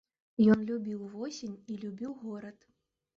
[0.53, 2.57] Ён любіў восень і любіў горад.